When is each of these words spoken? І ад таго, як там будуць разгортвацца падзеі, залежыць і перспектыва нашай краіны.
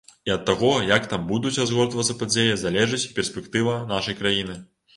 І 0.27 0.31
ад 0.35 0.45
таго, 0.49 0.69
як 0.91 1.03
там 1.11 1.27
будуць 1.31 1.51
разгортвацца 1.61 2.17
падзеі, 2.23 2.57
залежыць 2.63 3.03
і 3.07 3.15
перспектыва 3.21 3.79
нашай 3.95 4.21
краіны. 4.23 4.61